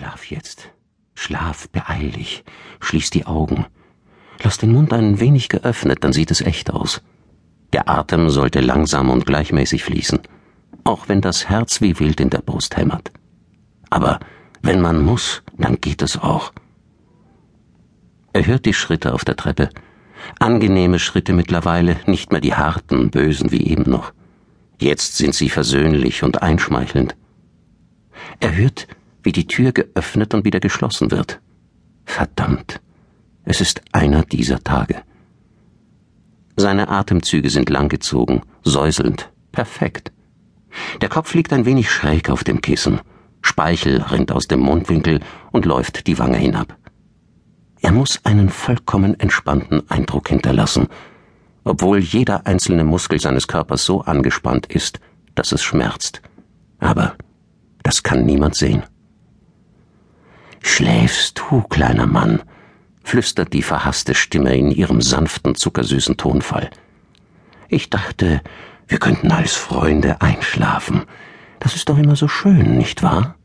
Schlaf 0.00 0.30
jetzt. 0.30 0.70
Schlaf, 1.14 1.68
beeil 1.68 2.12
dich. 2.12 2.42
Schließ 2.80 3.10
die 3.10 3.26
Augen. 3.26 3.66
Lass 4.42 4.56
den 4.56 4.72
Mund 4.72 4.94
ein 4.94 5.20
wenig 5.20 5.50
geöffnet, 5.50 5.98
dann 6.00 6.14
sieht 6.14 6.30
es 6.30 6.40
echt 6.40 6.70
aus. 6.70 7.02
Der 7.74 7.86
Atem 7.86 8.30
sollte 8.30 8.60
langsam 8.60 9.10
und 9.10 9.26
gleichmäßig 9.26 9.84
fließen, 9.84 10.20
auch 10.84 11.10
wenn 11.10 11.20
das 11.20 11.50
Herz 11.50 11.82
wie 11.82 11.98
wild 12.00 12.18
in 12.18 12.30
der 12.30 12.38
Brust 12.38 12.78
hämmert. 12.78 13.12
Aber 13.90 14.20
wenn 14.62 14.80
man 14.80 15.04
muss, 15.04 15.42
dann 15.58 15.78
geht 15.82 16.00
es 16.00 16.16
auch. 16.16 16.54
Er 18.32 18.46
hört 18.46 18.64
die 18.64 18.72
Schritte 18.72 19.12
auf 19.12 19.26
der 19.26 19.36
Treppe. 19.36 19.68
Angenehme 20.38 20.98
Schritte 20.98 21.34
mittlerweile, 21.34 21.98
nicht 22.06 22.32
mehr 22.32 22.40
die 22.40 22.54
harten, 22.54 23.10
bösen 23.10 23.52
wie 23.52 23.66
eben 23.66 23.90
noch. 23.90 24.14
Jetzt 24.78 25.18
sind 25.18 25.34
sie 25.34 25.50
versöhnlich 25.50 26.22
und 26.22 26.40
einschmeichelnd. 26.40 27.16
Er 28.38 28.56
hört, 28.56 28.88
wie 29.22 29.32
die 29.32 29.46
Tür 29.46 29.72
geöffnet 29.72 30.34
und 30.34 30.44
wieder 30.44 30.60
geschlossen 30.60 31.10
wird. 31.10 31.40
Verdammt, 32.04 32.80
es 33.44 33.60
ist 33.60 33.82
einer 33.92 34.22
dieser 34.22 34.62
Tage. 34.62 35.02
Seine 36.56 36.88
Atemzüge 36.88 37.50
sind 37.50 37.70
langgezogen, 37.70 38.42
säuselnd, 38.62 39.30
perfekt. 39.52 40.12
Der 41.00 41.08
Kopf 41.08 41.34
liegt 41.34 41.52
ein 41.52 41.64
wenig 41.64 41.90
schräg 41.90 42.30
auf 42.30 42.44
dem 42.44 42.60
Kissen. 42.60 43.00
Speichel 43.42 44.02
rinnt 44.02 44.32
aus 44.32 44.48
dem 44.48 44.60
Mundwinkel 44.60 45.20
und 45.52 45.64
läuft 45.64 46.06
die 46.06 46.18
Wange 46.18 46.36
hinab. 46.36 46.76
Er 47.80 47.92
muss 47.92 48.20
einen 48.24 48.50
vollkommen 48.50 49.18
entspannten 49.18 49.88
Eindruck 49.90 50.28
hinterlassen, 50.28 50.88
obwohl 51.64 51.98
jeder 51.98 52.46
einzelne 52.46 52.84
Muskel 52.84 53.20
seines 53.20 53.48
Körpers 53.48 53.84
so 53.84 54.02
angespannt 54.02 54.66
ist, 54.66 55.00
dass 55.34 55.52
es 55.52 55.62
schmerzt. 55.62 56.20
Aber 56.78 57.14
das 57.82 58.02
kann 58.02 58.26
niemand 58.26 58.54
sehen. 58.54 58.82
Schläfst 60.60 61.38
du, 61.38 61.62
kleiner 61.62 62.06
Mann? 62.06 62.42
flüstert 63.02 63.52
die 63.52 63.62
verhasste 63.62 64.14
Stimme 64.14 64.56
in 64.56 64.70
ihrem 64.70 65.00
sanften, 65.00 65.54
zuckersüßen 65.54 66.16
Tonfall. 66.16 66.70
Ich 67.68 67.90
dachte, 67.90 68.40
wir 68.86 68.98
könnten 68.98 69.32
als 69.32 69.54
Freunde 69.54 70.20
einschlafen. 70.20 71.02
Das 71.60 71.74
ist 71.74 71.88
doch 71.88 71.98
immer 71.98 72.16
so 72.16 72.28
schön, 72.28 72.76
nicht 72.76 73.02
wahr? 73.02 73.36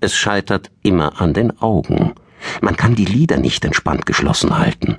Es 0.00 0.14
scheitert 0.14 0.70
immer 0.82 1.20
an 1.20 1.34
den 1.34 1.60
Augen. 1.60 2.14
Man 2.60 2.76
kann 2.76 2.94
die 2.94 3.04
Lider 3.04 3.38
nicht 3.38 3.64
entspannt 3.64 4.06
geschlossen 4.06 4.58
halten. 4.58 4.98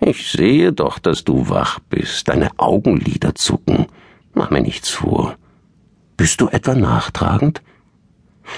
Ich 0.00 0.30
sehe 0.30 0.72
doch, 0.72 0.98
dass 0.98 1.24
du 1.24 1.48
wach 1.48 1.80
bist. 1.90 2.28
Deine 2.28 2.50
Augenlider 2.58 3.34
zucken. 3.34 3.86
Mach 4.32 4.50
mir 4.50 4.60
nichts 4.60 4.90
vor. 4.90 5.36
Bist 6.16 6.40
du 6.40 6.48
etwa 6.48 6.74
nachtragend? 6.74 7.62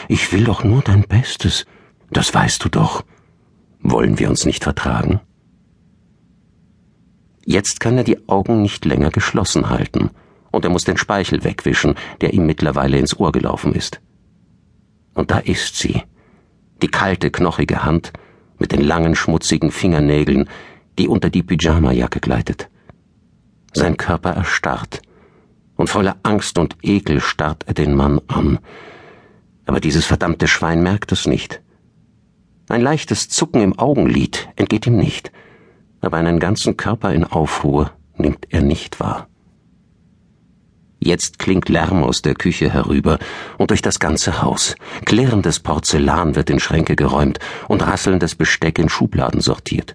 Ich 0.09 0.33
will 0.33 0.45
doch 0.45 0.65
nur 0.65 0.83
dein 0.83 1.03
Bestes. 1.03 1.67
Das 2.11 2.33
weißt 2.35 2.65
du 2.65 2.69
doch. 2.69 3.05
Wollen 3.81 4.19
wir 4.19 4.29
uns 4.29 4.45
nicht 4.45 4.65
vertragen? 4.65 5.21
Jetzt 7.45 7.79
kann 7.79 7.97
er 7.97 8.05
die 8.05 8.29
Augen 8.29 8.63
nicht 8.63 8.85
länger 8.85 9.11
geschlossen 9.11 9.71
halten, 9.71 10.11
und 10.51 10.65
er 10.65 10.71
muss 10.71 10.83
den 10.83 10.97
Speichel 10.97 11.45
wegwischen, 11.45 11.95
der 12.21 12.35
ihm 12.35 12.45
mittlerweile 12.45 12.99
ins 12.99 13.19
Ohr 13.19 13.31
gelaufen 13.31 13.73
ist. 13.73 14.01
Und 15.15 15.31
da 15.31 15.39
ist 15.39 15.77
sie, 15.77 16.03
die 16.83 16.89
kalte, 16.89 17.31
knochige 17.31 17.85
Hand 17.85 18.13
mit 18.59 18.73
den 18.73 18.81
langen, 18.81 19.15
schmutzigen 19.15 19.71
Fingernägeln, 19.71 20.49
die 20.99 21.07
unter 21.07 21.31
die 21.31 21.43
Pyjamajacke 21.43 22.21
gleitet. 22.21 22.69
Sein 23.73 23.97
Körper 23.97 24.31
erstarrt, 24.31 25.03
und 25.77 25.89
voller 25.89 26.17
Angst 26.23 26.59
und 26.59 26.77
Ekel 26.83 27.21
starrt 27.21 27.65
er 27.67 27.75
den 27.75 27.95
Mann 27.95 28.21
an. 28.27 28.59
Aber 29.67 29.81
dieses 29.81 30.07
verdammte 30.07 30.49
Schwein 30.49 30.83
merkt 30.83 31.13
es 31.13 31.27
nicht. 31.27 31.61
Ein 32.69 32.81
leichtes 32.81 33.29
Zucken 33.29 33.61
im 33.61 33.79
Augenlid 33.79 34.49
entgeht 34.57 34.87
ihm 34.87 34.97
nicht, 34.97 35.31
aber 36.01 36.17
einen 36.17 36.41
ganzen 36.41 36.77
Körper 36.77 37.13
in 37.13 37.25
Aufruhr 37.25 37.93
nimmt 38.17 38.47
er 38.51 38.63
nicht 38.63 38.99
wahr. 38.99 39.29
Jetzt 40.99 41.39
klingt 41.39 41.69
Lärm 41.69 42.03
aus 42.03 42.23
der 42.23 42.35
Küche 42.35 42.73
herüber 42.73 43.19
und 43.59 43.71
durch 43.71 43.83
das 43.83 44.01
ganze 44.01 44.43
Haus. 44.43 44.75
Klirrendes 45.05 45.61
Porzellan 45.61 46.35
wird 46.35 46.51
in 46.51 46.59
Schränke 46.59 46.97
geräumt 46.97 47.39
und 47.69 47.87
rasselndes 47.87 48.35
Besteck 48.35 48.79
in 48.79 48.89
Schubladen 48.89 49.41
sortiert. 49.41 49.95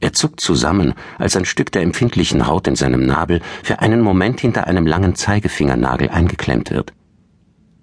Er 0.00 0.12
zuckt 0.12 0.40
zusammen, 0.40 0.94
als 1.18 1.34
ein 1.34 1.44
Stück 1.44 1.72
der 1.72 1.82
empfindlichen 1.82 2.46
Haut 2.46 2.68
in 2.68 2.76
seinem 2.76 3.04
Nabel 3.04 3.40
für 3.64 3.80
einen 3.80 4.00
Moment 4.00 4.40
hinter 4.40 4.68
einem 4.68 4.86
langen 4.86 5.16
Zeigefingernagel 5.16 6.10
eingeklemmt 6.10 6.70
wird. 6.70 6.92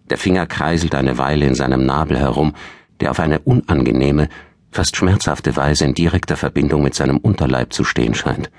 Der 0.10 0.18
Finger 0.18 0.46
kreiselt 0.46 0.96
eine 0.96 1.18
Weile 1.18 1.46
in 1.46 1.56
seinem 1.56 1.86
Nabel 1.86 2.18
herum, 2.20 2.54
der 3.00 3.12
auf 3.12 3.20
eine 3.20 3.40
unangenehme, 3.40 4.30
fast 4.72 4.96
schmerzhafte 4.96 5.56
Weise 5.56 5.86
in 5.86 5.94
direkter 5.94 6.38
Verbindung 6.38 6.84
mit 6.84 6.94
seinem 6.94 7.18
Unterleib 7.18 7.74
zu 7.74 7.84
stehen 7.84 8.14
scheint, 8.14 8.52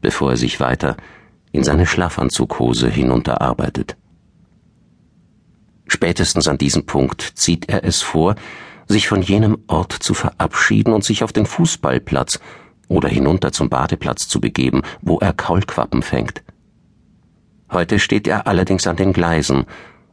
bevor 0.00 0.32
er 0.32 0.36
sich 0.36 0.60
weiter 0.60 0.96
in 1.52 1.64
seine 1.64 1.86
Schlafanzughose 1.86 2.90
hinunterarbeitet. 2.90 3.96
Spätestens 5.88 6.48
an 6.48 6.58
diesem 6.58 6.84
Punkt 6.84 7.22
zieht 7.36 7.68
er 7.68 7.84
es 7.84 8.02
vor, 8.02 8.34
sich 8.88 9.08
von 9.08 9.22
jenem 9.22 9.58
Ort 9.68 9.92
zu 9.92 10.14
verabschieden 10.14 10.92
und 10.92 11.04
sich 11.04 11.24
auf 11.24 11.32
den 11.32 11.46
Fußballplatz 11.46 12.40
oder 12.88 13.08
hinunter 13.08 13.52
zum 13.52 13.68
Badeplatz 13.68 14.28
zu 14.28 14.40
begeben, 14.40 14.82
wo 15.00 15.18
er 15.18 15.32
Kaulquappen 15.32 16.02
fängt. 16.02 16.42
Heute 17.70 17.98
steht 17.98 18.28
er 18.28 18.46
allerdings 18.46 18.86
an 18.86 18.96
den 18.96 19.12
Gleisen 19.12 19.64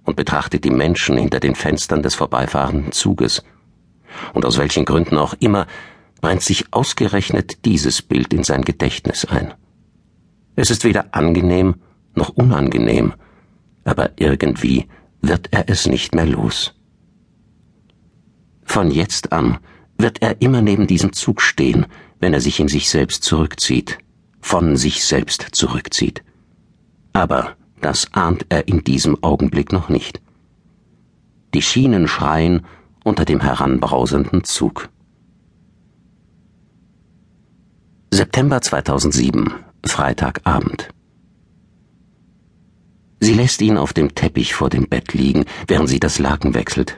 und 0.04 0.16
betrachtet 0.16 0.64
die 0.64 0.72
Menschen 0.72 1.18
hinter 1.18 1.40
den 1.40 1.56
Fenstern 1.56 2.04
des 2.04 2.16
vorbeifahrenden 2.16 2.92
Zuges. 2.92 3.44
Und 4.34 4.46
aus 4.46 4.58
welchen 4.58 4.86
Gründen 4.86 5.18
auch 5.18 5.34
immer 5.40 5.68
brennt 6.22 6.42
sich 6.42 6.66
ausgerechnet 6.72 7.66
dieses 7.66 8.02
Bild 8.02 8.34
in 8.34 8.44
sein 8.44 8.64
Gedächtnis 8.64 9.26
ein. 9.26 9.54
Es 10.56 10.70
ist 10.70 10.84
weder 10.84 11.14
angenehm 11.14 11.76
noch 12.16 12.30
unangenehm, 12.30 13.14
aber 13.84 14.12
irgendwie 14.18 14.88
wird 15.22 15.50
er 15.52 15.70
es 15.70 15.88
nicht 15.88 16.14
mehr 16.14 16.26
los. 16.26 16.76
Von 18.64 18.92
jetzt 18.92 19.32
an 19.32 19.58
wird 19.98 20.22
er 20.22 20.42
immer 20.42 20.62
neben 20.62 20.88
diesem 20.88 21.14
Zug 21.14 21.42
stehen, 21.42 21.86
wenn 22.20 22.34
er 22.34 22.42
sich 22.42 22.60
in 22.60 22.68
sich 22.68 22.90
selbst 22.90 23.24
zurückzieht, 23.24 23.98
von 24.40 24.78
sich 24.78 25.06
selbst 25.06 25.48
zurückzieht. 25.52 26.24
Aber 27.14 27.56
das 27.84 28.14
ahnt 28.14 28.46
er 28.50 28.68
in 28.68 28.84
diesem 28.84 29.22
Augenblick 29.24 29.72
noch 29.72 29.90
nicht. 29.90 30.22
Die 31.54 31.62
Schienen 31.62 32.08
schreien 32.08 32.66
unter 33.04 33.26
dem 33.26 33.42
heranbrausenden 33.42 34.44
Zug. 34.44 34.90
September 38.12 38.62
2007, 38.62 39.54
Freitagabend. 39.86 40.90
Sie 43.20 43.34
lässt 43.34 43.62
ihn 43.62 43.78
auf 43.78 43.94
dem 43.94 44.16
Teppich 44.16 44.54
vor 44.54 44.70
dem 44.70 44.88
Bett 44.88 45.14
liegen, 45.14 45.46
während 45.68 45.90
sie 45.90 46.00
das 46.00 46.20
Laken 46.20 46.54
wechselt. 46.54 46.98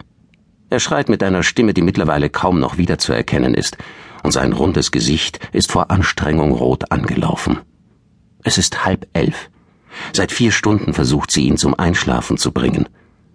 Er 0.70 0.80
schreit 0.80 1.08
mit 1.08 1.22
einer 1.24 1.44
Stimme, 1.44 1.74
die 1.74 1.84
mittlerweile 1.84 2.30
kaum 2.30 2.60
noch 2.60 2.78
wiederzuerkennen 2.78 3.54
ist, 3.54 3.78
und 4.24 4.32
sein 4.32 4.54
rundes 4.54 4.92
Gesicht 4.92 5.40
ist 5.54 5.72
vor 5.72 5.92
Anstrengung 5.92 6.52
rot 6.52 6.92
angelaufen. 6.92 7.60
Es 8.44 8.58
ist 8.58 8.86
halb 8.86 9.08
elf. 9.14 9.50
Seit 10.14 10.32
vier 10.32 10.52
Stunden 10.52 10.94
versucht 10.94 11.32
sie 11.32 11.48
ihn 11.48 11.58
zum 11.58 11.78
Einschlafen 11.78 12.38
zu 12.38 12.52
bringen. 12.52 12.88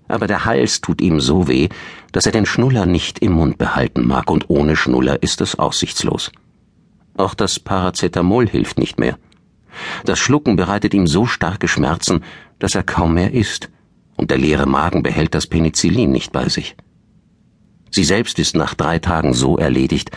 Aber 0.08 0.26
der 0.26 0.44
Hals 0.44 0.80
tut 0.80 1.00
ihm 1.00 1.20
so 1.20 1.46
weh, 1.48 1.68
dass 2.12 2.26
er 2.26 2.32
den 2.32 2.46
Schnuller 2.46 2.86
nicht 2.86 3.20
im 3.20 3.32
Mund 3.32 3.58
behalten 3.58 4.06
mag, 4.06 4.30
und 4.30 4.50
ohne 4.50 4.76
Schnuller 4.76 5.22
ist 5.22 5.40
es 5.40 5.58
aussichtslos. 5.58 6.32
Auch 7.16 7.34
das 7.34 7.60
Paracetamol 7.60 8.48
hilft 8.48 8.78
nicht 8.78 8.98
mehr. 8.98 9.18
Das 10.04 10.18
Schlucken 10.18 10.56
bereitet 10.56 10.94
ihm 10.94 11.06
so 11.06 11.26
starke 11.26 11.68
Schmerzen, 11.68 12.24
dass 12.58 12.74
er 12.74 12.82
kaum 12.82 13.14
mehr 13.14 13.32
isst, 13.32 13.70
und 14.16 14.30
der 14.30 14.38
leere 14.38 14.66
Magen 14.66 15.02
behält 15.02 15.34
das 15.34 15.46
Penicillin 15.46 16.10
nicht 16.10 16.32
bei 16.32 16.48
sich. 16.48 16.76
Sie 17.90 18.04
selbst 18.04 18.38
ist 18.38 18.54
nach 18.56 18.74
drei 18.74 18.98
Tagen 18.98 19.32
so 19.34 19.56
erledigt, 19.56 20.10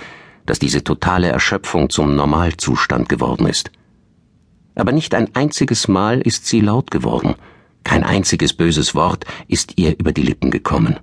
dass 0.45 0.59
diese 0.59 0.83
totale 0.83 1.29
Erschöpfung 1.29 1.89
zum 1.89 2.15
Normalzustand 2.15 3.09
geworden 3.09 3.47
ist. 3.47 3.71
Aber 4.75 4.91
nicht 4.91 5.13
ein 5.13 5.35
einziges 5.35 5.87
Mal 5.87 6.21
ist 6.21 6.47
sie 6.47 6.61
laut 6.61 6.91
geworden, 6.91 7.35
kein 7.83 8.03
einziges 8.03 8.53
böses 8.53 8.95
Wort 8.95 9.25
ist 9.47 9.73
ihr 9.77 9.99
über 9.99 10.11
die 10.11 10.23
Lippen 10.23 10.51
gekommen. 10.51 10.99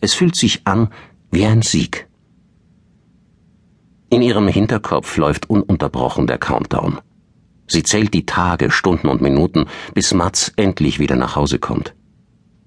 Es 0.00 0.14
fühlt 0.14 0.36
sich 0.36 0.66
an 0.66 0.90
wie 1.30 1.46
ein 1.46 1.62
Sieg. 1.62 2.06
In 4.10 4.22
ihrem 4.22 4.46
Hinterkopf 4.46 5.16
läuft 5.16 5.50
ununterbrochen 5.50 6.26
der 6.26 6.38
Countdown. 6.38 6.98
Sie 7.66 7.82
zählt 7.82 8.14
die 8.14 8.26
Tage, 8.26 8.70
Stunden 8.70 9.08
und 9.08 9.20
Minuten, 9.20 9.66
bis 9.94 10.14
Mats 10.14 10.52
endlich 10.56 11.00
wieder 11.00 11.16
nach 11.16 11.34
Hause 11.34 11.58
kommt. 11.58 11.94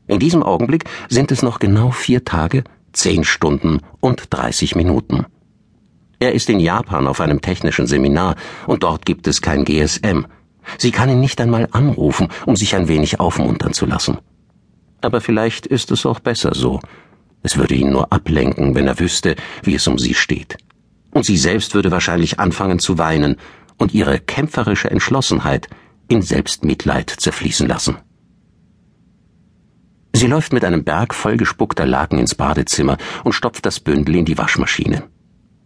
In 0.08 0.20
diesem 0.20 0.44
Augenblick 0.44 0.86
sind 1.08 1.32
es 1.32 1.44
noch 1.44 1.60
genau 1.60 1.92
vier 1.92 2.26
Tage, 2.26 2.64
zehn 2.92 3.24
Stunden 3.24 3.80
und 4.02 4.26
dreißig 4.32 4.76
Minuten. 4.76 5.28
Er 6.20 6.34
ist 6.34 6.50
in 6.50 6.60
Japan 6.60 7.08
auf 7.08 7.22
einem 7.22 7.42
technischen 7.42 7.88
Seminar 7.88 8.36
und 8.68 8.84
dort 8.84 9.06
gibt 9.06 9.28
es 9.28 9.42
kein 9.42 9.66
GSM. 9.66 10.26
Sie 10.78 10.92
kann 10.92 11.10
ihn 11.10 11.20
nicht 11.20 11.40
einmal 11.42 11.68
anrufen, 11.72 12.28
um 12.46 12.56
sich 12.56 12.76
ein 12.76 12.88
wenig 12.88 13.20
aufmuntern 13.20 13.74
zu 13.74 13.86
lassen. 13.86 14.18
Aber 15.02 15.22
vielleicht 15.22 15.66
ist 15.66 15.92
es 15.92 16.06
auch 16.06 16.20
besser 16.20 16.54
so, 16.54 16.82
Es 17.42 17.58
würde 17.58 17.76
ihn 17.76 17.92
nur 17.92 18.12
ablenken, 18.12 18.76
wenn 18.76 18.88
er 18.88 19.00
wüsste, 19.00 19.36
wie 19.64 19.76
es 19.76 19.88
um 19.88 19.98
sie 19.98 20.14
steht. 20.14 20.58
Und 21.12 21.26
sie 21.26 21.38
selbst 21.38 21.74
würde 21.74 21.92
wahrscheinlich 21.92 22.40
anfangen 22.40 22.80
zu 22.80 22.98
weinen 22.98 23.38
und 23.78 23.94
ihre 23.94 24.20
kämpferische 24.20 24.92
Entschlossenheit 24.92 25.70
in 26.10 26.22
Selbstmitleid 26.22 27.10
zerfließen 27.10 27.68
lassen. 27.68 27.98
Sie 30.14 30.28
läuft 30.28 30.52
mit 30.52 30.66
einem 30.66 30.84
Berg 30.84 31.14
vollgespuckter 31.14 31.86
Laken 31.86 32.20
ins 32.20 32.36
Badezimmer 32.36 32.98
und 33.24 33.34
stopft 33.34 33.66
das 33.66 33.80
Bündel 33.80 34.18
in 34.18 34.26
die 34.26 34.38
Waschmaschine. 34.38 35.04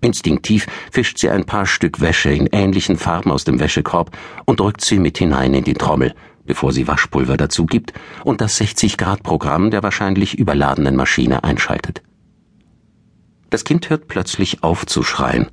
Instinktiv 0.04 0.68
fischt 0.92 1.18
sie 1.18 1.30
ein 1.30 1.46
paar 1.46 1.66
Stück 1.66 2.02
Wäsche 2.02 2.32
in 2.32 2.48
ähnlichen 2.48 2.98
Farben 2.98 3.32
aus 3.32 3.44
dem 3.44 3.60
Wäschekorb 3.60 4.16
und 4.46 4.60
drückt 4.60 4.82
sie 4.82 5.00
mit 5.00 5.18
hinein 5.18 5.54
in 5.54 5.64
die 5.64 5.74
Trommel, 5.74 6.14
bevor 6.46 6.74
sie 6.74 6.88
Waschpulver 6.88 7.38
dazu 7.38 7.66
gibt 7.66 7.94
und 8.24 8.42
das 8.42 8.60
60-Grad-Programm 8.60 9.72
der 9.72 9.84
wahrscheinlich 9.84 10.38
überladenen 10.38 10.96
Maschine 10.96 11.44
einschaltet. 11.44 12.02
Das 13.50 13.64
Kind 13.64 13.90
hört 13.90 14.08
plötzlich 14.08 14.64
auf 14.64 14.86
zu 14.86 15.04
schreien, 15.04 15.50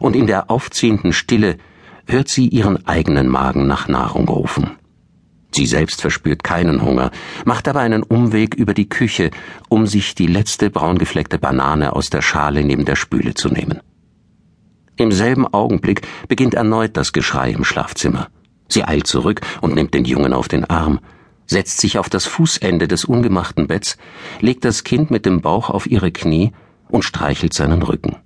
und 0.00 0.14
in 0.14 0.26
der 0.26 0.50
aufziehenden 0.50 1.12
Stille 1.12 1.58
hört 2.06 2.28
sie 2.28 2.46
ihren 2.46 2.86
eigenen 2.86 3.26
Magen 3.28 3.66
nach 3.66 3.88
Nahrung 3.88 4.28
rufen. 4.28 4.76
Sie 5.54 5.66
selbst 5.66 6.00
verspürt 6.00 6.42
keinen 6.42 6.82
Hunger, 6.82 7.10
macht 7.44 7.68
aber 7.68 7.80
einen 7.80 8.02
Umweg 8.02 8.54
über 8.54 8.72
die 8.72 8.88
Küche, 8.88 9.30
um 9.68 9.86
sich 9.86 10.14
die 10.14 10.26
letzte 10.26 10.70
braungefleckte 10.70 11.38
Banane 11.38 11.94
aus 11.94 12.08
der 12.08 12.22
Schale 12.22 12.64
neben 12.64 12.84
der 12.84 12.96
Spüle 12.96 13.34
zu 13.34 13.48
nehmen. 13.48 13.80
Im 14.96 15.12
selben 15.12 15.46
Augenblick 15.46 16.02
beginnt 16.28 16.54
erneut 16.54 16.96
das 16.96 17.12
Geschrei 17.12 17.50
im 17.50 17.64
Schlafzimmer. 17.64 18.28
Sie 18.68 18.84
eilt 18.84 19.06
zurück 19.06 19.40
und 19.60 19.74
nimmt 19.74 19.92
den 19.92 20.04
Jungen 20.04 20.32
auf 20.32 20.48
den 20.48 20.64
Arm, 20.64 21.00
setzt 21.46 21.80
sich 21.80 21.98
auf 21.98 22.08
das 22.08 22.24
Fußende 22.24 22.88
des 22.88 23.04
ungemachten 23.04 23.66
Betts, 23.66 23.98
legt 24.40 24.64
das 24.64 24.84
Kind 24.84 25.10
mit 25.10 25.26
dem 25.26 25.42
Bauch 25.42 25.68
auf 25.68 25.86
ihre 25.86 26.12
Knie 26.12 26.52
und 26.88 27.04
streichelt 27.04 27.52
seinen 27.52 27.82
Rücken. 27.82 28.16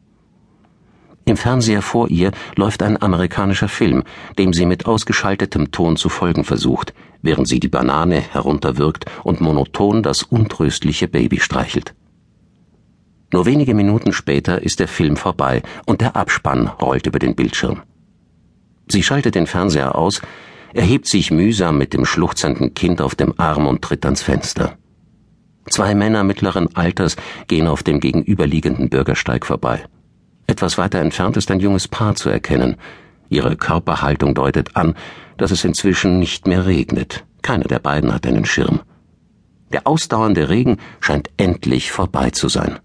Im 1.25 1.37
Fernseher 1.37 1.83
vor 1.83 2.09
ihr 2.09 2.31
läuft 2.55 2.85
ein 2.85 3.03
amerikanischer 3.03 3.69
Film, 3.69 4.05
dem 4.39 4.53
sie 4.53 4.65
mit 4.65 4.87
ausgeschaltetem 4.87 5.73
Ton 5.73 5.97
zu 5.97 6.09
folgen 6.09 6.45
versucht, 6.45 6.95
während 7.27 7.47
sie 7.49 7.61
die 7.61 7.69
Banane 7.69 8.21
herunterwirkt 8.21 9.05
und 9.23 9.41
monoton 9.41 10.03
das 10.03 10.23
untröstliche 10.23 11.09
Baby 11.09 11.41
streichelt. 11.41 11.95
Nur 13.33 13.45
wenige 13.45 13.75
Minuten 13.75 14.13
später 14.13 14.63
ist 14.63 14.81
der 14.81 14.89
Film 14.89 15.17
vorbei 15.17 15.63
und 15.85 16.01
der 16.01 16.17
Abspann 16.17 16.69
rollt 16.69 17.07
über 17.07 17.19
den 17.19 17.35
Bildschirm. 17.35 17.83
Sie 18.89 19.03
schaltet 19.03 19.35
den 19.35 19.47
Fernseher 19.47 19.97
aus, 19.97 20.23
erhebt 20.73 21.07
sich 21.07 21.31
mühsam 21.31 21.77
mit 21.77 21.93
dem 21.93 22.05
schluchzenden 22.05 22.75
Kind 22.75 23.01
auf 23.01 23.15
dem 23.15 23.35
Arm 23.39 23.67
und 23.67 23.83
tritt 23.83 24.05
ans 24.05 24.23
Fenster. 24.23 24.77
Zwei 25.69 25.97
Männer 25.97 26.23
mittleren 26.23 26.75
Alters 26.77 27.17
gehen 27.49 27.67
auf 27.67 27.83
dem 27.83 27.99
gegenüberliegenden 27.99 28.89
Bürgersteig 28.89 29.45
vorbei. 29.45 29.85
Etwas 30.47 30.79
weiter 30.79 31.01
entfernt 31.01 31.37
ist 31.37 31.51
ein 31.51 31.59
junges 31.59 31.89
Paar 31.89 32.15
zu 32.15 32.29
erkennen. 32.29 32.77
Ihre 33.29 33.57
Körperhaltung 33.57 34.35
deutet 34.35 34.77
an, 34.77 34.95
dass 35.39 35.51
es 35.51 35.65
inzwischen 35.65 36.19
nicht 36.19 36.47
mehr 36.47 36.67
regnet. 36.67 37.25
Keiner 37.43 37.65
der 37.65 37.79
beiden 37.79 38.13
hat 38.13 38.27
einen 38.27 38.45
Schirm. 38.45 38.81
Der 39.73 39.87
ausdauernde 39.87 40.49
Regen 40.49 40.79
scheint 41.01 41.31
endlich 41.37 41.93
vorbei 41.93 42.31
zu 42.31 42.49
sein. 42.49 42.79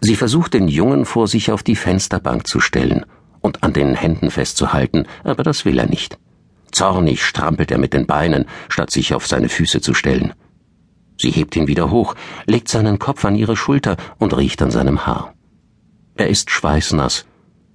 Sie 0.00 0.16
versucht 0.16 0.54
den 0.54 0.68
Jungen 0.68 1.04
vor 1.04 1.28
sich 1.28 1.50
auf 1.50 1.62
die 1.62 1.76
Fensterbank 1.76 2.46
zu 2.46 2.60
stellen 2.60 3.06
und 3.40 3.62
an 3.62 3.72
den 3.72 3.94
Händen 3.94 4.30
festzuhalten, 4.30 5.06
aber 5.22 5.42
das 5.42 5.64
will 5.64 5.78
er 5.78 5.86
nicht. 5.86 6.18
Zornig 6.72 7.24
strampelt 7.24 7.70
er 7.70 7.78
mit 7.78 7.92
den 7.92 8.06
Beinen, 8.06 8.46
statt 8.68 8.90
sich 8.90 9.14
auf 9.14 9.26
seine 9.26 9.48
Füße 9.48 9.80
zu 9.80 9.94
stellen. 9.94 10.32
Sie 11.16 11.30
hebt 11.30 11.54
ihn 11.54 11.68
wieder 11.68 11.90
hoch, 11.90 12.14
legt 12.46 12.68
seinen 12.68 12.98
Kopf 12.98 13.24
an 13.24 13.36
ihre 13.36 13.56
Schulter 13.56 13.96
und 14.18 14.36
riecht 14.36 14.60
an 14.62 14.70
seinem 14.70 15.06
Haar. 15.06 15.34
Er 16.16 16.28
ist 16.28 16.50
schweißnass, 16.50 17.26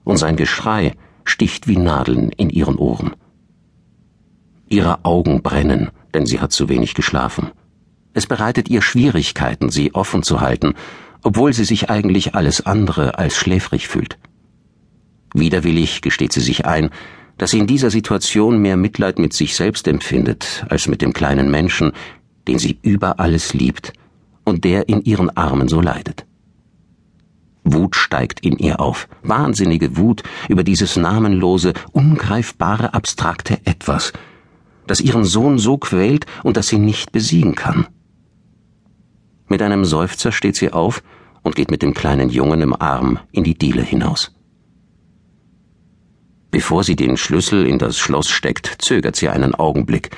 und 0.04 0.18
sein 0.18 0.36
Geschrei 0.36 0.94
sticht 1.30 1.68
wie 1.68 1.78
Nadeln 1.78 2.30
in 2.30 2.50
ihren 2.50 2.76
Ohren. 2.76 3.12
Ihre 4.68 5.06
Augen 5.06 5.42
brennen, 5.42 5.90
denn 6.14 6.26
sie 6.26 6.40
hat 6.40 6.52
zu 6.52 6.70
wenig 6.70 6.94
geschlafen. 6.94 7.52
Es 8.14 8.28
bereitet 8.28 8.70
ihr 8.70 8.82
Schwierigkeiten, 8.82 9.70
sie 9.70 9.94
offen 9.94 10.24
zu 10.24 10.42
halten, 10.42 10.74
obwohl 11.24 11.54
sie 11.54 11.66
sich 11.66 11.90
eigentlich 11.90 12.36
alles 12.36 12.66
andere 12.66 13.18
als 13.18 13.36
schläfrig 13.36 13.88
fühlt. 13.88 14.18
Widerwillig 15.34 16.02
gesteht 16.02 16.34
sie 16.34 16.42
sich 16.42 16.66
ein, 16.66 16.90
dass 17.38 17.52
sie 17.52 17.60
in 17.60 17.68
dieser 17.68 17.90
Situation 17.90 18.62
mehr 18.62 18.78
Mitleid 18.78 19.20
mit 19.20 19.34
sich 19.34 19.56
selbst 19.56 19.88
empfindet 19.88 20.66
als 20.70 20.88
mit 20.88 21.02
dem 21.02 21.14
kleinen 21.14 21.50
Menschen, 21.50 21.94
den 22.48 22.60
sie 22.60 22.78
über 22.82 23.20
alles 23.20 23.54
liebt 23.54 23.94
und 24.44 24.64
der 24.64 24.90
in 24.90 25.04
ihren 25.04 25.30
Armen 25.38 25.68
so 25.68 25.82
leidet. 25.82 26.26
Wut 27.74 27.96
steigt 27.96 28.40
in 28.42 28.58
ihr 28.58 28.80
auf, 28.80 29.08
wahnsinnige 29.24 29.98
Wut 29.98 30.24
über 30.48 30.64
dieses 30.64 30.96
namenlose, 30.96 31.74
ungreifbare, 31.92 32.94
abstrakte 32.94 33.60
Etwas, 33.66 34.14
das 34.88 35.02
ihren 35.02 35.24
Sohn 35.24 35.58
so 35.58 35.78
quält 35.78 36.26
und 36.44 36.58
das 36.58 36.68
sie 36.68 36.80
nicht 36.80 37.12
besiegen 37.12 37.56
kann. 37.56 37.88
Mit 39.48 39.62
einem 39.62 39.86
Seufzer 39.86 40.32
steht 40.32 40.56
sie 40.56 40.72
auf 40.72 41.02
und 41.42 41.56
geht 41.56 41.72
mit 41.72 41.82
dem 41.82 41.94
kleinen 41.94 42.30
Jungen 42.30 42.62
im 42.62 42.80
Arm 42.80 43.20
in 43.32 43.44
die 43.44 43.58
Diele 43.58 43.82
hinaus. 43.82 44.32
Bevor 46.52 46.84
sie 46.84 46.96
den 46.96 47.18
Schlüssel 47.18 47.68
in 47.68 47.78
das 47.78 47.98
Schloss 47.98 48.30
steckt, 48.30 48.76
zögert 48.80 49.16
sie 49.16 49.30
einen 49.30 49.54
Augenblick, 49.54 50.10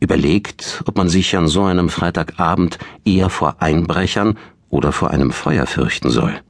überlegt, 0.00 0.82
ob 0.86 0.96
man 0.96 1.08
sich 1.08 1.36
an 1.36 1.48
so 1.48 1.64
einem 1.64 1.88
Freitagabend 1.88 2.78
eher 3.04 3.30
vor 3.30 3.56
Einbrechern 3.60 4.38
oder 4.68 4.92
vor 4.92 5.10
einem 5.10 5.30
Feuer 5.30 5.66
fürchten 5.66 6.10
soll. 6.10 6.40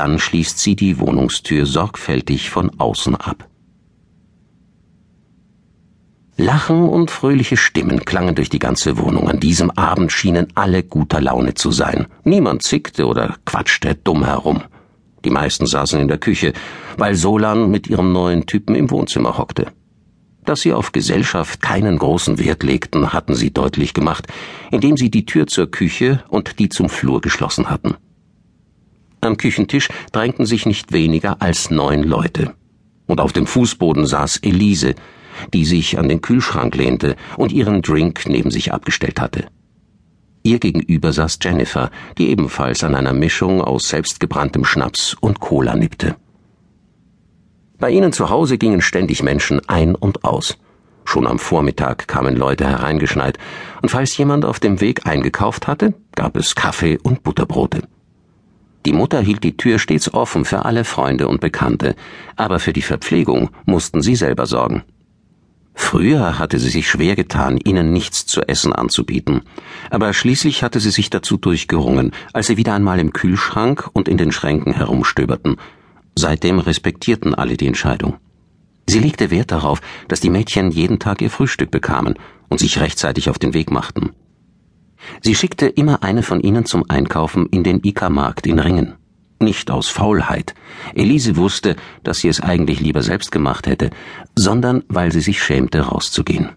Dann 0.00 0.18
schließt 0.18 0.58
sie 0.58 0.76
die 0.76 0.98
Wohnungstür 0.98 1.66
sorgfältig 1.66 2.48
von 2.48 2.70
außen 2.80 3.16
ab. 3.16 3.46
Lachen 6.38 6.88
und 6.88 7.10
fröhliche 7.10 7.58
Stimmen 7.58 8.06
klangen 8.06 8.34
durch 8.34 8.48
die 8.48 8.58
ganze 8.58 8.96
Wohnung. 8.96 9.28
An 9.28 9.40
diesem 9.40 9.70
Abend 9.72 10.10
schienen 10.10 10.46
alle 10.54 10.82
guter 10.82 11.20
Laune 11.20 11.52
zu 11.52 11.70
sein. 11.70 12.06
Niemand 12.24 12.62
zickte 12.62 13.06
oder 13.06 13.36
quatschte 13.44 13.94
dumm 13.94 14.24
herum. 14.24 14.62
Die 15.26 15.28
meisten 15.28 15.66
saßen 15.66 16.00
in 16.00 16.08
der 16.08 16.16
Küche, 16.16 16.54
weil 16.96 17.14
Solan 17.14 17.70
mit 17.70 17.86
ihrem 17.86 18.10
neuen 18.10 18.46
Typen 18.46 18.74
im 18.74 18.90
Wohnzimmer 18.90 19.36
hockte. 19.36 19.66
Dass 20.46 20.62
sie 20.62 20.72
auf 20.72 20.92
Gesellschaft 20.92 21.60
keinen 21.60 21.98
großen 21.98 22.38
Wert 22.38 22.62
legten, 22.62 23.12
hatten 23.12 23.34
sie 23.34 23.52
deutlich 23.52 23.92
gemacht, 23.92 24.28
indem 24.70 24.96
sie 24.96 25.10
die 25.10 25.26
Tür 25.26 25.46
zur 25.46 25.70
Küche 25.70 26.24
und 26.30 26.58
die 26.58 26.70
zum 26.70 26.88
Flur 26.88 27.20
geschlossen 27.20 27.68
hatten. 27.68 27.96
Am 29.22 29.36
Küchentisch 29.36 29.88
drängten 30.12 30.46
sich 30.46 30.64
nicht 30.64 30.92
weniger 30.92 31.42
als 31.42 31.70
neun 31.70 32.02
Leute. 32.02 32.54
Und 33.06 33.20
auf 33.20 33.32
dem 33.32 33.46
Fußboden 33.46 34.06
saß 34.06 34.38
Elise, 34.38 34.94
die 35.52 35.64
sich 35.64 35.98
an 35.98 36.08
den 36.08 36.22
Kühlschrank 36.22 36.74
lehnte 36.74 37.16
und 37.36 37.52
ihren 37.52 37.82
Drink 37.82 38.22
neben 38.26 38.50
sich 38.50 38.72
abgestellt 38.72 39.20
hatte. 39.20 39.46
Ihr 40.42 40.58
gegenüber 40.58 41.12
saß 41.12 41.38
Jennifer, 41.42 41.90
die 42.16 42.30
ebenfalls 42.30 42.82
an 42.82 42.94
einer 42.94 43.12
Mischung 43.12 43.60
aus 43.60 43.88
selbstgebranntem 43.90 44.64
Schnaps 44.64 45.14
und 45.20 45.38
Cola 45.38 45.76
nippte. 45.76 46.16
Bei 47.78 47.90
ihnen 47.90 48.12
zu 48.12 48.30
Hause 48.30 48.56
gingen 48.56 48.80
ständig 48.80 49.22
Menschen 49.22 49.60
ein 49.68 49.94
und 49.94 50.24
aus. 50.24 50.56
Schon 51.04 51.26
am 51.26 51.38
Vormittag 51.38 52.08
kamen 52.08 52.36
Leute 52.36 52.66
hereingeschneit, 52.66 53.38
und 53.82 53.90
falls 53.90 54.16
jemand 54.16 54.44
auf 54.44 54.60
dem 54.60 54.80
Weg 54.80 55.06
eingekauft 55.06 55.66
hatte, 55.66 55.94
gab 56.14 56.36
es 56.36 56.54
Kaffee 56.54 56.98
und 57.02 57.22
Butterbrote. 57.22 57.82
Die 58.86 58.92
Mutter 58.92 59.20
hielt 59.20 59.44
die 59.44 59.56
Tür 59.56 59.78
stets 59.78 60.12
offen 60.12 60.44
für 60.44 60.64
alle 60.64 60.84
Freunde 60.84 61.28
und 61.28 61.40
Bekannte, 61.40 61.94
aber 62.36 62.58
für 62.60 62.72
die 62.72 62.82
Verpflegung 62.82 63.50
mussten 63.66 64.00
sie 64.00 64.16
selber 64.16 64.46
sorgen. 64.46 64.84
Früher 65.74 66.38
hatte 66.38 66.58
sie 66.58 66.68
sich 66.68 66.88
schwer 66.88 67.16
getan, 67.16 67.58
ihnen 67.58 67.92
nichts 67.92 68.26
zu 68.26 68.42
essen 68.42 68.72
anzubieten, 68.72 69.42
aber 69.90 70.12
schließlich 70.12 70.62
hatte 70.62 70.80
sie 70.80 70.90
sich 70.90 71.10
dazu 71.10 71.36
durchgerungen, 71.36 72.12
als 72.32 72.48
sie 72.48 72.56
wieder 72.56 72.74
einmal 72.74 72.98
im 72.98 73.12
Kühlschrank 73.12 73.88
und 73.92 74.08
in 74.08 74.16
den 74.16 74.32
Schränken 74.32 74.74
herumstöberten. 74.74 75.56
Seitdem 76.16 76.58
respektierten 76.58 77.34
alle 77.34 77.56
die 77.56 77.66
Entscheidung. 77.66 78.18
Sie 78.88 78.98
legte 78.98 79.30
Wert 79.30 79.52
darauf, 79.52 79.80
dass 80.08 80.20
die 80.20 80.30
Mädchen 80.30 80.70
jeden 80.70 80.98
Tag 80.98 81.22
ihr 81.22 81.30
Frühstück 81.30 81.70
bekamen 81.70 82.14
und 82.48 82.58
sich 82.58 82.80
rechtzeitig 82.80 83.30
auf 83.30 83.38
den 83.38 83.54
Weg 83.54 83.70
machten. 83.70 84.10
Sie 85.20 85.34
schickte 85.34 85.66
immer 85.66 86.02
eine 86.02 86.22
von 86.22 86.40
ihnen 86.40 86.64
zum 86.64 86.84
Einkaufen 86.88 87.46
in 87.46 87.64
den 87.64 87.80
Ika-Markt 87.82 88.46
in 88.46 88.58
Ringen. 88.58 88.94
Nicht 89.42 89.70
aus 89.70 89.88
Faulheit. 89.88 90.54
Elise 90.94 91.36
wusste, 91.36 91.76
dass 92.02 92.18
sie 92.18 92.28
es 92.28 92.40
eigentlich 92.40 92.80
lieber 92.80 93.02
selbst 93.02 93.32
gemacht 93.32 93.66
hätte, 93.66 93.90
sondern 94.34 94.84
weil 94.88 95.12
sie 95.12 95.22
sich 95.22 95.42
schämte, 95.42 95.80
rauszugehen. 95.80 96.50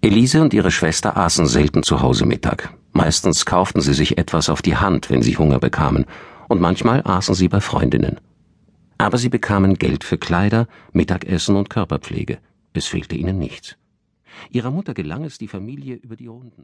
Elise 0.00 0.40
und 0.42 0.54
ihre 0.54 0.70
Schwester 0.70 1.16
aßen 1.16 1.46
selten 1.46 1.82
zu 1.82 2.00
Hause 2.00 2.26
Mittag. 2.26 2.72
Meistens 2.92 3.44
kauften 3.44 3.80
sie 3.80 3.94
sich 3.94 4.18
etwas 4.18 4.48
auf 4.48 4.62
die 4.62 4.76
Hand, 4.76 5.10
wenn 5.10 5.22
sie 5.22 5.36
Hunger 5.36 5.58
bekamen, 5.58 6.04
und 6.48 6.60
manchmal 6.60 7.02
aßen 7.04 7.34
sie 7.34 7.48
bei 7.48 7.60
Freundinnen. 7.60 8.20
Aber 8.98 9.18
sie 9.18 9.28
bekamen 9.28 9.74
Geld 9.74 10.04
für 10.04 10.18
Kleider, 10.18 10.68
Mittagessen 10.92 11.56
und 11.56 11.70
Körperpflege. 11.70 12.38
Es 12.72 12.86
fehlte 12.86 13.16
ihnen 13.16 13.38
nichts. 13.38 13.76
Ihrer 14.50 14.70
Mutter 14.70 14.94
gelang 14.94 15.24
es, 15.24 15.38
die 15.38 15.48
Familie 15.48 15.96
über 15.96 16.16
die 16.16 16.26
Runden 16.26 16.62